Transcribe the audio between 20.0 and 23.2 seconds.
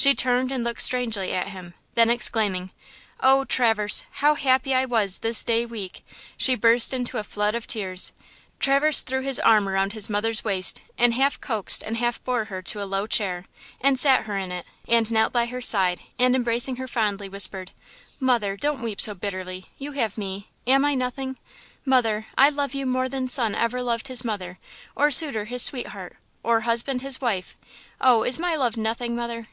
me; am I nothing? Mother, I love you more